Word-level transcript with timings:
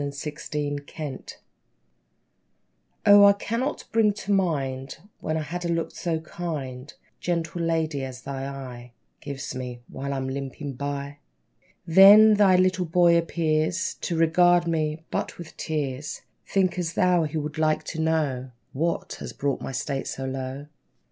=The 0.01 0.49
Lame 0.55 0.79
House= 0.97 1.35
O, 3.05 3.23
I 3.23 3.33
cannot 3.33 3.83
bring 3.91 4.13
to 4.13 4.31
mind 4.33 4.97
When 5.19 5.37
I've 5.37 5.45
had 5.45 5.63
a 5.63 5.67
look 5.69 5.91
so 5.91 6.19
kind, 6.21 6.91
Gentle 7.19 7.61
lady, 7.61 8.03
as 8.03 8.23
thine 8.23 8.47
eye 8.47 8.93
Gives 9.19 9.53
me, 9.53 9.81
while 9.87 10.11
I'm 10.11 10.27
limping 10.27 10.73
by! 10.73 11.19
Then, 11.85 12.33
thy 12.33 12.55
little 12.55 12.85
boy 12.87 13.15
appears 13.15 13.93
To 14.01 14.17
regard 14.17 14.65
me 14.67 15.03
but 15.11 15.37
with 15.37 15.55
tears. 15.55 16.23
Think'st 16.47 16.95
thou 16.95 17.25
he 17.25 17.37
would 17.37 17.59
like 17.59 17.83
to 17.83 18.01
know 18.01 18.49
What 18.73 19.17
has 19.19 19.33
brought 19.33 19.61
my 19.61 19.71
state 19.71 20.07
so 20.07 20.25
low? 20.25 20.65